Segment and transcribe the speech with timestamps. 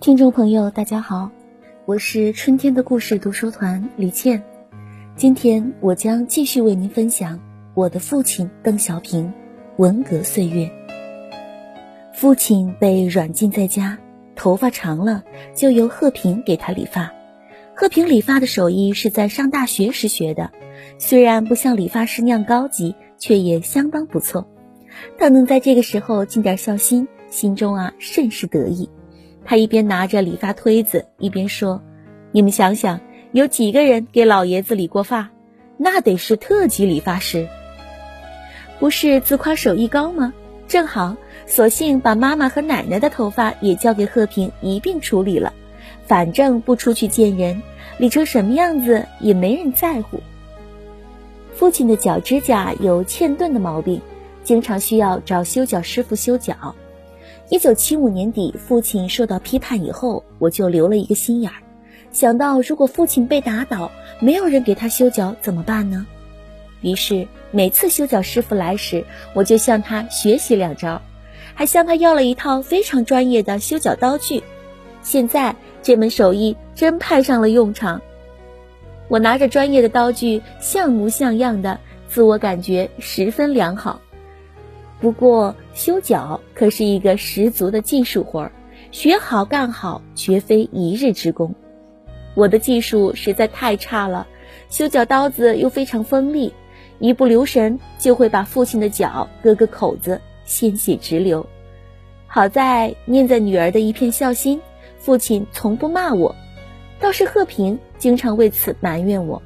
[0.00, 1.30] 听众朋友，大家好，
[1.86, 4.42] 我是春天的故事读书团李倩。
[5.16, 7.40] 今天我将继续为您分享
[7.74, 9.32] 我的父亲邓小平
[9.76, 10.70] 文革岁月。
[12.12, 13.98] 父亲被软禁在家，
[14.36, 17.12] 头发长了就由贺平给他理发。
[17.74, 20.50] 贺平理发的手艺是在上大学时学的，
[20.98, 24.48] 虽然不像理发师那样高级，却也相当不错。
[25.18, 28.90] 他能在这个时候尽点孝心，心中啊甚是得意。
[29.44, 31.82] 他一边拿着理发推子，一边说
[32.32, 33.00] ：“你们想想，
[33.32, 35.30] 有几个人给老爷子理过发？
[35.76, 37.46] 那得是特级理发师。
[38.78, 40.32] 不是自夸手艺高吗？
[40.66, 45.52] 正好，索性把妈妈和奶奶的头发也交给贺平一并处理了。
[46.06, 47.62] 反正不出去见人，
[47.98, 50.20] 理成什么样子也没人在乎。”
[51.54, 54.00] 父亲的脚指甲有欠钝的毛病，
[54.42, 56.74] 经常需要找修脚师傅修脚。
[57.50, 61.60] 一九七五年底，父亲受到批判以后，我就留了一个心眼儿，
[62.10, 66.06] 想到如果父亲被打倒，没有人给他修脚怎么办呢？
[66.80, 71.02] 于是每次修脚师傅来时，我就向他学习两招，
[71.54, 74.42] 还向他要了一套非常专业的修脚刀具。
[75.02, 78.00] 现在这门手艺真派上了用场，
[79.08, 84.00] 我拿着专业的刀具，像模像样的，自我感觉十分良好。
[85.04, 88.52] 不过修脚可是一个十足的技术活儿，
[88.90, 91.54] 学好干好绝非一日之功。
[92.34, 94.26] 我的技术实在太差了，
[94.70, 96.54] 修脚刀子又非常锋利，
[97.00, 101.44] 一不留神就会把父亲的脚割个口子，鲜血直流。
[102.26, 104.58] 好在念在女儿的一片孝心，
[104.96, 106.34] 父亲从不骂我，
[106.98, 109.42] 倒是贺平经常为此埋怨我。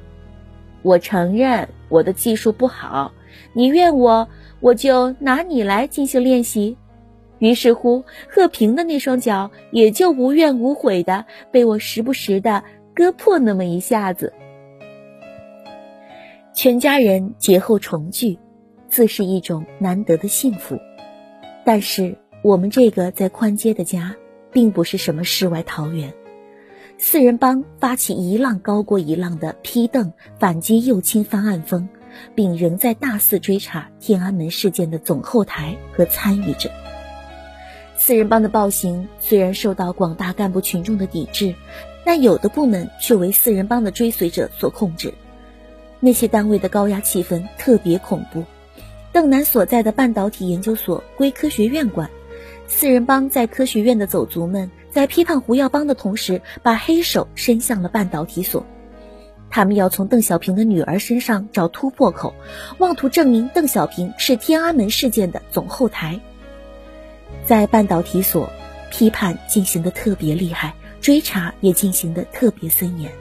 [0.83, 3.11] 我承认我的技术不好，
[3.53, 4.27] 你怨我。
[4.61, 6.75] 我就拿你来进行练习，
[7.37, 12.61] 于是乎，贺平的那双脚也就无怨无悔的被我时不时的
[12.93, 14.33] 割破那么一下子。
[16.53, 18.37] 全家人节后重聚，
[18.89, 20.77] 自是一种难得的幸福。
[21.63, 24.13] 但是我们这个在宽街的家，
[24.51, 26.13] 并不是什么世外桃源。
[26.97, 31.87] 四人帮发起一浪高过一浪的批邓反击右倾翻案风。
[32.35, 36.69] 并仍在大肆追查天安门事件的总后台和参与者。
[37.97, 41.53] 四人帮的暴行虽然受到广大干部群众的抵制，
[42.05, 45.13] 但有的部门却为四人帮的追随者所控制。
[45.99, 48.45] 那些单位的高压气氛特别恐怖。
[49.11, 52.09] 邓南所在的半导体研究所归科学院管，
[52.67, 58.65] 四人帮在科学院的走卒们在批判胡耀邦的同时，把黑手伸向了半导体所。
[59.49, 62.33] 他们要从邓小平的女儿身上找突破口，
[62.77, 66.19] 妄图证明邓小平是天安门事件的总后台。
[67.45, 68.49] 在半导体所，
[68.91, 73.11] 批判进行的特别厉害，追查也进行的特别森严。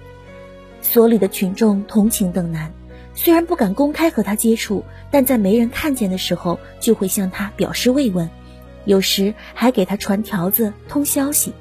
[0.82, 2.72] 所里的群众同情邓楠，
[3.14, 8.28] 虽然不敢公开和他接触，但在没人看见的时候，就会向他表示慰问，
[8.84, 11.52] 有时还给他传条子、通消息。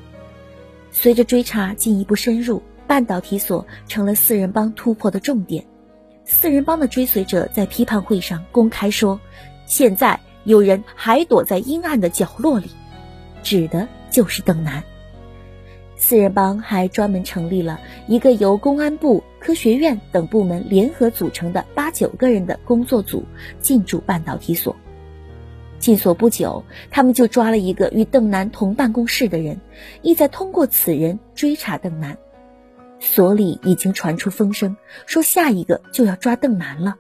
[0.92, 2.62] 随着追查进一步深入。
[2.88, 5.66] 半导体所成了四人帮突破的重点。
[6.26, 9.20] 四人帮的追随者在批判会上公开说
[9.68, 12.72] ：“现在有人还躲在阴暗的角落里，
[13.44, 14.84] 指的就是邓南。”
[15.96, 23.26] 四人帮还专门成立了一个由公安部、科学院等部门联合组成的八九个人的工作组
[23.60, 24.76] 进驻半导体所。
[25.80, 29.60] 进所不久，他们就抓了一个与邓南同办公室的人，
[30.02, 32.18] 意在通过此人追查邓南。
[33.00, 34.76] 所里已经传出风声，
[35.06, 36.96] 说下一个就要抓邓楠了。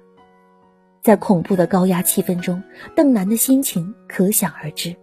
[1.01, 2.61] 在恐怖的高压气氛中，
[2.95, 4.95] 邓楠的心情可想而知。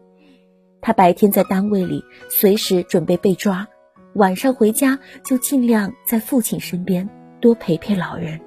[0.80, 3.66] 他白天在单位里随时准备被抓，
[4.14, 7.08] 晚上回家就尽量在父亲身边
[7.40, 8.40] 多陪陪老人。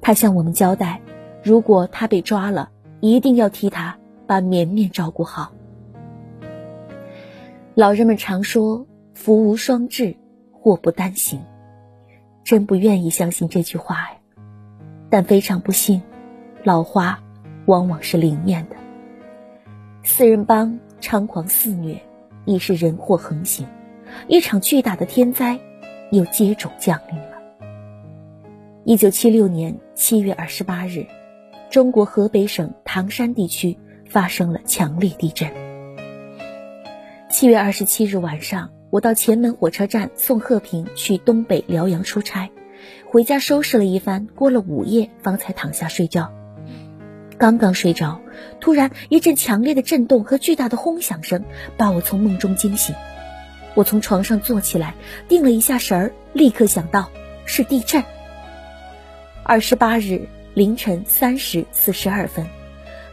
[0.00, 1.00] 他向我们交代，
[1.42, 2.70] 如果他被抓了，
[3.00, 5.52] 一定要替他把绵绵照顾好。
[7.74, 10.14] 老人们常说“福无双至”。
[10.62, 11.44] 祸不单行，
[12.44, 14.16] 真不愿意相信这句话呀！
[15.10, 16.00] 但非常不幸，
[16.62, 17.18] 老话
[17.66, 18.76] 往往是灵验的。
[20.04, 22.00] 四人帮猖狂肆虐，
[22.44, 23.66] 已是人祸横行，
[24.28, 25.58] 一场巨大的天灾
[26.12, 27.38] 又接踵降临了。
[28.84, 31.04] 一九七六年七月二十八日，
[31.70, 33.76] 中国河北省唐山地区
[34.08, 35.52] 发生了强烈地震。
[37.28, 38.70] 七月二十七日晚上。
[38.92, 42.50] 我到前门火车站送贺平去东北辽阳出差，
[43.10, 46.30] 回家收拾了一番，过了午夜方才躺下睡觉。
[47.38, 48.20] 刚刚睡着，
[48.60, 51.42] 突然一阵强烈的震动和巨大的轰响声
[51.78, 52.94] 把我从梦中惊醒。
[53.72, 54.94] 我从床上坐起来，
[55.26, 57.08] 定了一下神儿，立刻想到
[57.46, 58.04] 是地震。
[59.42, 62.46] 二十八日凌晨三时四十二分，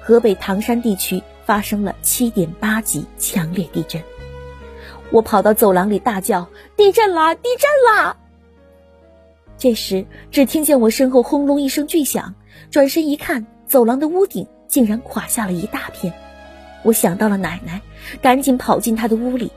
[0.02, 4.04] 河北唐山地区发生了七点八级强烈地震。
[5.12, 6.48] 我跑到走廊里大叫
[6.78, 7.34] ：“地震啦！
[7.36, 8.18] 地震啦！”
[9.58, 12.36] 这时，只听见我身后轰隆一声巨响，
[12.72, 16.14] 转身一看，走廊的屋顶竟然垮下了一大片。
[16.84, 17.82] 我想到了奶奶，
[18.22, 19.52] 赶紧跑进她的屋里。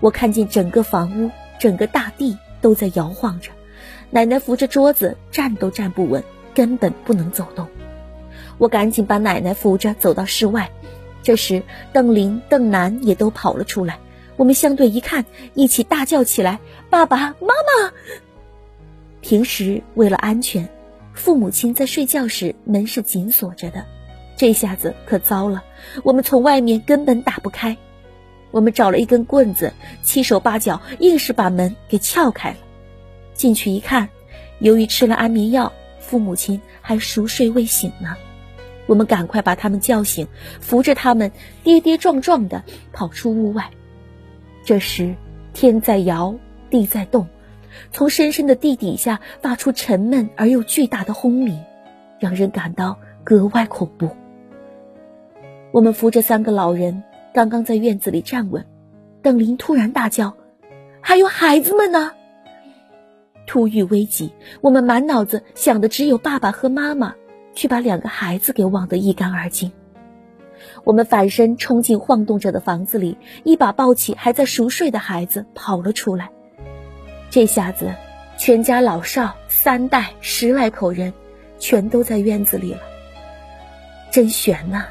[0.00, 3.50] 我看见整个房屋、整个大地都在摇晃着，
[4.10, 6.22] 奶奶扶着桌子站都站不稳，
[6.54, 7.66] 根本不能走动。
[8.56, 10.70] 我赶紧把奶奶扶着走到室外。
[11.22, 11.62] 这时，
[11.92, 13.98] 邓林、邓楠也都跑了出来。
[14.36, 15.24] 我们相对一看，
[15.54, 16.60] 一起大叫起来
[16.90, 17.92] ：“爸爸妈妈！”
[19.22, 20.68] 平时为了安全，
[21.14, 23.84] 父母亲在睡觉时门是紧锁着的，
[24.36, 25.64] 这下子可糟了，
[26.04, 27.76] 我们从外面根本打不开。
[28.52, 29.72] 我们找了一根棍子，
[30.02, 32.56] 七手八脚，硬是把门给撬开了。
[33.34, 34.08] 进去一看，
[34.60, 38.16] 由于吃了安眠药，父母亲还熟睡未醒呢。
[38.86, 40.28] 我们赶快把他们叫醒，
[40.60, 41.32] 扶着他们
[41.64, 42.62] 跌跌撞撞地
[42.92, 43.70] 跑出屋外。
[44.66, 45.14] 这时，
[45.54, 46.34] 天在摇，
[46.70, 47.28] 地在动，
[47.92, 51.62] 从深深的地底下发出沉闷而又巨大的轰鸣，
[52.18, 54.10] 让人感到格外恐怖。
[55.70, 58.66] 我们扶着三个老人，刚刚在院子里站稳，
[59.22, 60.34] 邓林突然大叫
[61.00, 62.10] ：“还有孩子们呢！”
[63.46, 64.32] 突遇危急，
[64.62, 67.14] 我们满脑子想的只有爸爸和妈妈，
[67.54, 69.70] 却把两个孩子给忘得一干二净。
[70.84, 76.30] 我们反身冲进晃动着的房子里，一把抱起还在熟睡的孩子，跑了出来。
[77.30, 77.94] 这下子，
[78.38, 81.12] 全家老少三代十来口人，
[81.58, 82.80] 全都在院子里了。
[84.10, 84.84] 真悬呐！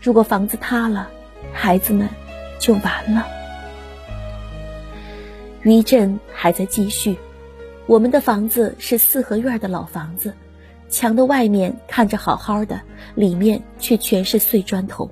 [0.00, 1.08] 如果房子塌了，
[1.52, 2.08] 孩子们
[2.58, 3.26] 就完了。
[5.62, 7.16] 余震还在继续。
[7.86, 10.34] 我们的房子是四合院的老房子。
[10.92, 12.82] 墙的外面看着好好的，
[13.14, 15.10] 里面却全是碎砖头，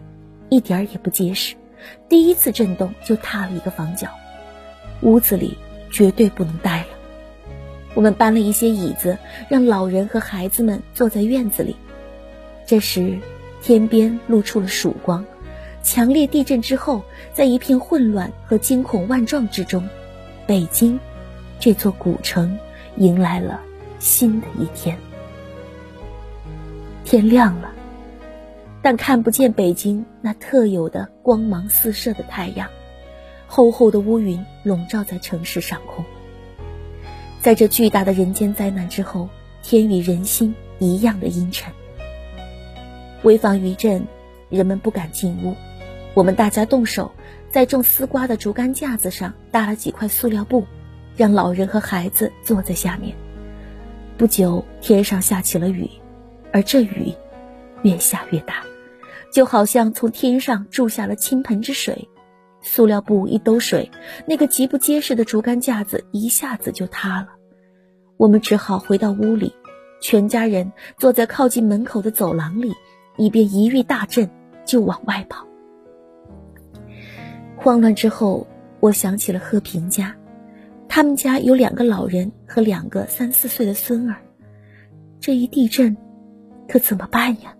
[0.50, 1.56] 一点儿也不结实。
[2.06, 4.08] 第一次震动就塌了一个房角，
[5.00, 5.56] 屋子里
[5.90, 6.88] 绝对不能待了。
[7.94, 9.16] 我们搬了一些椅子，
[9.48, 11.74] 让老人和孩子们坐在院子里。
[12.66, 13.18] 这时，
[13.62, 15.24] 天边露出了曙光。
[15.82, 19.88] 强烈地震之后，在一片混乱和惊恐万状之中，
[20.46, 21.00] 北京
[21.58, 22.58] 这座古城
[22.98, 23.62] 迎来了
[23.98, 24.98] 新的一天。
[27.10, 27.72] 天亮了，
[28.82, 32.70] 但看不见北京那特有的光芒四射的太阳，
[33.48, 36.04] 厚厚的乌云笼罩在城市上空。
[37.40, 39.28] 在这巨大的人间灾难之后，
[39.60, 41.72] 天与人心一样的阴沉。
[43.24, 44.06] 为防余震，
[44.48, 45.56] 人们不敢进屋，
[46.14, 47.10] 我们大家动手，
[47.50, 50.64] 在种丝瓜的竹竿架子上搭了几块塑料布，
[51.16, 53.16] 让老人和孩子坐在下面。
[54.16, 55.90] 不久，天上下起了雨。
[56.52, 57.14] 而这雨
[57.82, 58.64] 越下越大，
[59.32, 62.08] 就好像从天上注下了倾盆之水。
[62.62, 63.90] 塑料布一兜水，
[64.26, 67.28] 那个极不结实的竹竿架子一下子就塌了。
[68.18, 69.54] 我们只好回到屋里，
[70.02, 72.74] 全家人坐在靠近门口的走廊里，
[73.16, 74.28] 以便一遇大震
[74.66, 75.46] 就往外跑。
[77.56, 78.46] 慌乱之后，
[78.80, 80.14] 我想起了和平家，
[80.86, 84.16] 他们家有两个老人和两个三四岁的孙儿。
[85.18, 85.96] 这一地震。
[86.70, 87.52] 可怎么办呀？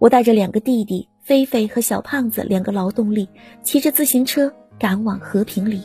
[0.00, 3.28] 我带着两个弟弟菲菲和小胖子两个劳动力，
[3.62, 5.84] 骑着自行车赶往和平里。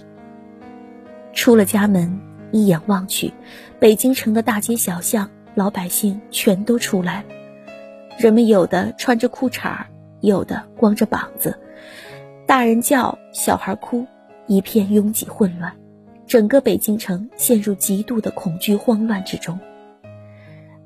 [1.31, 2.20] 出了家门，
[2.51, 3.31] 一眼望去，
[3.79, 7.25] 北京城的大街小巷，老百姓全都出来了。
[8.17, 9.86] 人们有的穿着裤衩，
[10.22, 11.60] 有的光着膀子，
[12.48, 14.08] 大人叫，小孩哭，
[14.48, 15.72] 一片拥挤混乱，
[16.25, 19.60] 整个北京城陷入极度的恐惧慌乱之中。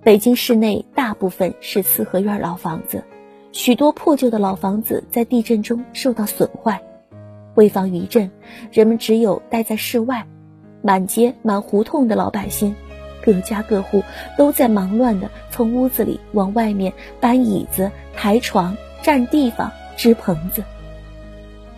[0.05, 3.03] 北京市内大部分是四合院老房子，
[3.51, 6.79] 许多破旧的老房子在地震中受到损坏。
[7.55, 8.29] 为防余震，
[8.71, 10.27] 人们只有待在室外。
[10.83, 12.75] 满街满胡同的老百姓，
[13.23, 14.03] 各家各户
[14.37, 20.63] 都在忙乱地从屋子里往外面搬椅子、抬床、占地方、支棚子。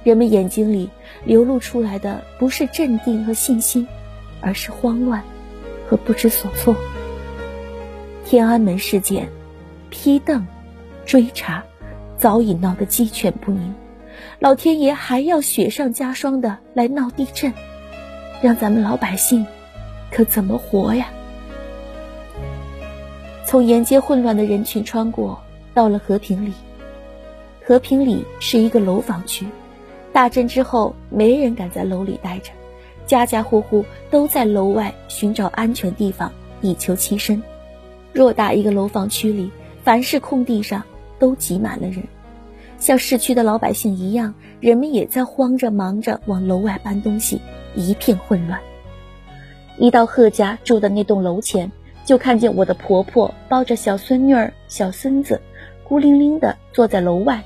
[0.04, 0.90] 人们眼睛里
[1.24, 3.88] 流露出来的不是镇定和信心，
[4.42, 5.24] 而是慌乱
[5.88, 6.76] 和不知所措。
[8.30, 9.30] 天安门事件，
[9.90, 10.46] 批邓、
[11.06, 11.64] 追查，
[12.18, 13.74] 早已闹得鸡犬不宁。
[14.40, 17.54] 老天爷还要雪上加霜的来闹地震，
[18.42, 19.48] 让咱们老百姓
[20.12, 21.08] 可怎么活呀？
[23.46, 25.42] 从沿街混乱的人群穿过，
[25.74, 26.52] 到了和平里。
[27.66, 29.48] 和平里是一个楼房区，
[30.12, 32.52] 大震之后，没人敢在楼里待着，
[33.06, 36.30] 家家户户都在楼外寻找安全地方，
[36.60, 37.42] 以求栖身。
[38.14, 39.52] 偌大一个楼房区里，
[39.84, 40.84] 凡是空地上
[41.20, 42.04] 都挤满了人，
[42.80, 47.40] 像市区的老百姓一样，人们也在慌着忙着往楼外搬东西，
[47.76, 48.60] 一片混乱。
[49.78, 51.72] 一到贺家住的那栋楼前，
[52.04, 55.40] 就看见我的婆婆抱着小孙女儿、小孙子，
[55.84, 57.44] 孤零零的坐在楼外，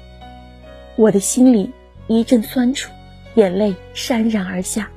[0.95, 1.71] 我的心里
[2.07, 2.91] 一阵酸楚，
[3.35, 4.89] 眼泪潸然而下。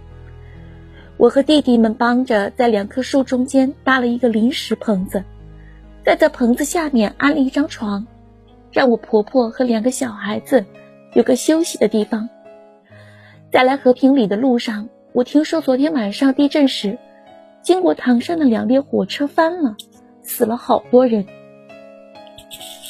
[1.17, 5.25] 我和弟弟们帮着在两棵树中间搭了一个临时棚子。
[6.05, 8.07] 在这棚子下面安了一张床，
[8.71, 10.67] 让我婆婆和两个小孩子
[11.15, 12.29] 有个休息的地方。
[13.51, 16.99] 在来和平里的路上，我听说昨天晚上地震时，
[17.63, 19.77] 经过唐山的两列火车翻了，
[20.23, 21.25] 死了好多人。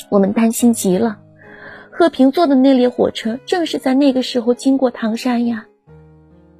[0.09, 1.21] 我们担心极了。
[1.91, 5.67] 和平坐的那列火车正是在那个时候经过唐山呀。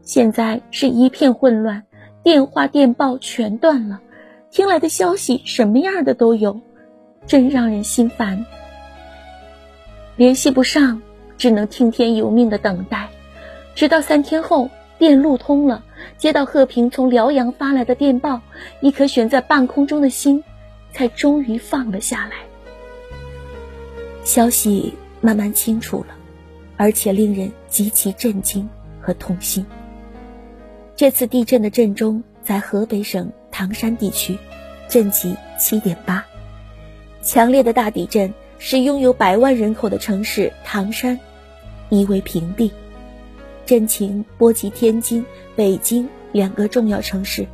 [0.03, 1.83] 现在是一片混乱，
[2.23, 4.01] 电话电报全断了。
[4.55, 6.61] 听来的消息什么样的都有，
[7.27, 8.47] 真让人心烦。
[10.15, 11.03] 联系不上，
[11.37, 13.09] 只能听天由命的等待，
[13.75, 15.83] 直到三天后电路通了，
[16.17, 18.43] 接到贺平从辽阳发来的电报，
[18.81, 20.45] 一颗悬在半空中的心，
[20.93, 22.35] 才终于放了下来。
[24.23, 26.15] 消息慢慢清楚了，
[26.77, 28.69] 而且令人极其震惊
[29.01, 29.67] 和痛心。
[30.95, 33.33] 这次地震的震中在河北省。
[33.57, 34.37] 唐山地区，
[34.89, 36.27] 震级七点八，
[37.23, 41.21] 强烈的大地震使拥有百万人口的城市唐山
[41.89, 42.73] 夷为平地，
[43.65, 47.47] 震情波及天津、北京两个重要城市，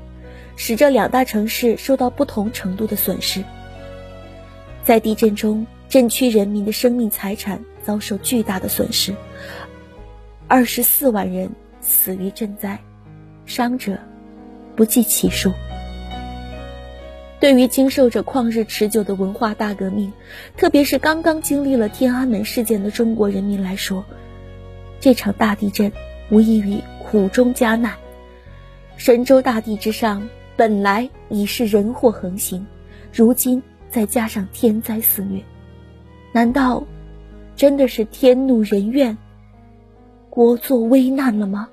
[0.56, 3.44] 使这两大城市受到不同程度的损失。
[4.82, 9.14] 在地震中，震区人民的生命财产遭受巨大的损失，
[10.48, 11.50] 二十四万人
[11.82, 12.78] 死于震灾，
[13.44, 13.98] 伤者
[14.74, 15.52] 不计其数。
[17.40, 20.12] 对于经受着旷日持久的文化大革命，
[20.58, 24.04] 特别是刚刚经历了天安门事件的中国人民来说，
[25.00, 25.90] 这场大地震
[26.30, 27.94] 无异于苦中加难。
[28.98, 32.66] 神州大地之上本来已是人祸横行，
[33.10, 35.42] 如今再加上天灾肆虐，
[36.32, 36.84] 难道
[37.56, 39.16] 真的是天怒人怨、
[40.28, 41.70] 国作危难了吗？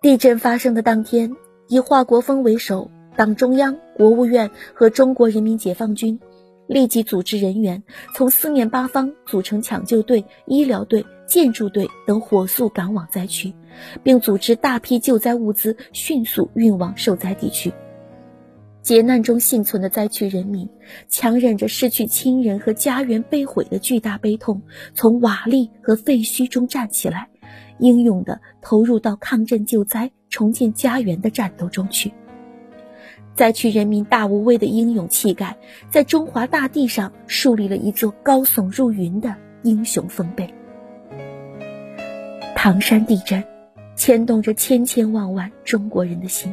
[0.00, 1.36] 地震发生的当天，
[1.68, 2.90] 以华国锋为首。
[3.16, 6.20] 党中央、国务院和中国人民解放军
[6.66, 7.82] 立即组织人员，
[8.14, 13.54] 从四面八方组成抢救队、医疗队、建筑队等，火速赶往灾区，
[14.02, 17.72] 并组织大批救灾物资迅速运往受灾地区。
[18.82, 20.68] 劫难中幸存的灾区人民，
[21.08, 24.62] 强忍着失去亲人和家园被毁的巨大悲痛，
[24.94, 27.28] 从瓦砾和废墟中站起来，
[27.78, 32.12] 英勇地投入到抗震救灾、重建家园的战斗中去。
[33.36, 35.56] 灾区人民大无畏的英勇气概，
[35.90, 40.52] 在中华大地上树立了一座高耸入云的英雄丰碑。
[42.56, 43.44] 唐山地震，
[43.94, 46.52] 牵动着千千万万中国人的心，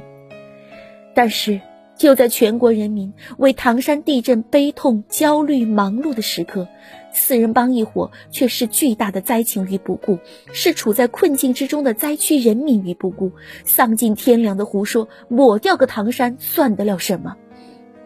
[1.15, 1.59] 但是。
[1.95, 6.67] 就在全国人民为唐山地震悲痛、焦虑、忙碌的时刻，
[7.13, 10.17] 四人帮一伙却视巨大的灾情于不顾，
[10.51, 13.31] 视处在困境之中的灾区人民于不顾，
[13.63, 17.35] 丧尽天良的胡说抹掉个唐山算得了什么，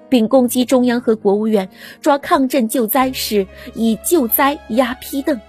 [0.09, 1.69] 并攻击中央和国务院，
[2.01, 5.39] 抓抗震救灾是以救灾压批邓，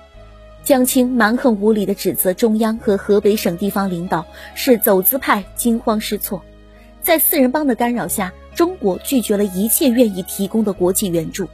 [0.62, 4.24] 江青蛮横无理地指责中央和河北省地方领导
[4.54, 6.42] 是走资派，惊慌失措。
[7.02, 11.48] 在四人帮的干扰下，中国拒绝了一切愿意提供的国际援助。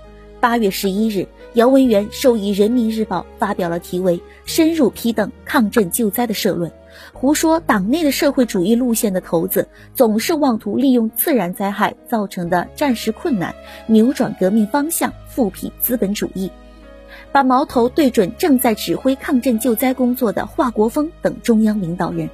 [0.44, 6.70] 八月十一日，姚文元授意《人民日报》发表了题为《深入批邓抗震救灾》的社论，
[7.14, 13.54] 胡说党内的社会主义路线的头子总是妄图利用自然灾害造成的战时困难，
[13.86, 16.50] 扭转革命方向，复辟资本主义，
[17.32, 22.28] 把矛头对准正在指挥抗震救灾工作的华国锋等中央领导人。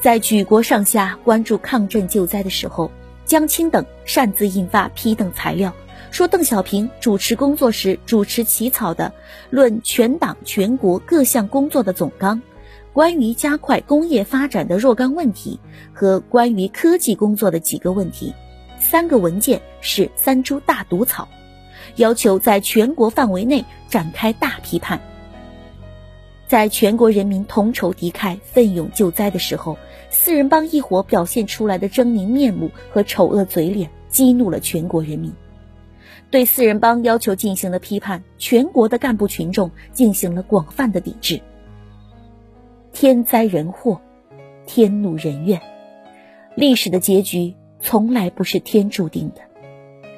[0.00, 2.90] 在举国上下关注抗震救灾的时候，
[3.24, 5.72] 江青等擅自印发批邓材料，
[6.14, 9.12] 说邓小平主持工作时主持起草的
[9.50, 12.36] 《论全党全国各项工作的总纲》、
[12.92, 15.58] 关于加快工业发展的若干问题
[15.92, 18.32] 和关于科技工作的几个问题，
[18.78, 21.26] 三个文件是三株大毒草，
[21.96, 25.00] 要求在全国范围内展开大批判。
[26.46, 29.76] 在全国人民同仇敌忾、奋勇救灾的时候，
[30.10, 35.34] 四人帮一伙表现出来的狰狞面目和丑恶嘴脸，激怒了全国人民。
[36.34, 41.40] 对四人帮要求进行了批判，全国的干部群众进行了广泛的抵制。
[42.92, 44.00] 天灾人祸，
[44.66, 45.62] 天怒人怨，
[46.56, 49.42] 历史的结局从来不是天注定的，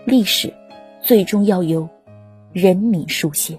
[0.06, 0.54] 历史
[1.02, 1.86] 最终要由
[2.50, 3.58] 人民书写。